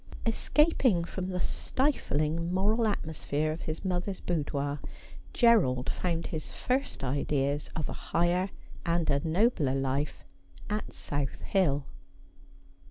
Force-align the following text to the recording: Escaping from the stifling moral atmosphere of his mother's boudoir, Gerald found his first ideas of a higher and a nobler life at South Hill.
Escaping 0.25 1.03
from 1.03 1.29
the 1.29 1.39
stifling 1.39 2.51
moral 2.51 2.87
atmosphere 2.87 3.51
of 3.51 3.61
his 3.61 3.85
mother's 3.85 4.19
boudoir, 4.19 4.79
Gerald 5.31 5.91
found 5.91 6.25
his 6.25 6.51
first 6.51 7.03
ideas 7.03 7.69
of 7.75 7.87
a 7.87 7.93
higher 8.09 8.49
and 8.83 9.07
a 9.11 9.19
nobler 9.23 9.75
life 9.75 10.25
at 10.71 10.91
South 10.91 11.41
Hill. 11.41 11.85